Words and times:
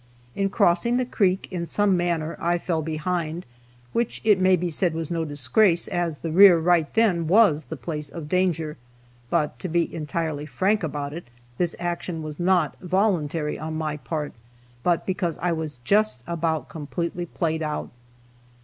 In 0.33 0.49
crossing 0.49 0.97
the 0.97 1.05
creek, 1.05 1.47
in 1.51 1.67
some 1.67 1.95
manner 1.95 2.35
I 2.39 2.57
fell 2.57 2.81
behind, 2.81 3.45
which 3.93 4.19
it 4.23 4.39
may 4.41 4.55
be 4.55 4.71
said 4.71 4.95
was 4.95 5.11
no 5.11 5.25
disgrace, 5.25 5.87
as 5.87 6.17
the 6.17 6.31
rear, 6.31 6.57
right 6.57 6.91
then, 6.95 7.27
was 7.27 7.65
the 7.65 7.77
place 7.77 8.09
of 8.09 8.27
danger. 8.27 8.77
But, 9.29 9.59
to 9.59 9.69
be 9.69 9.93
entirely 9.93 10.47
frank 10.47 10.81
about 10.81 11.13
it, 11.13 11.27
this 11.59 11.75
action 11.77 12.23
was 12.23 12.39
not 12.39 12.75
voluntary 12.81 13.59
on 13.59 13.75
my 13.77 13.95
part, 13.97 14.33
but 14.81 15.05
because 15.05 15.37
I 15.37 15.51
was 15.51 15.77
just 15.83 16.21
about 16.25 16.67
completely 16.67 17.27
played 17.27 17.61
out. 17.61 17.91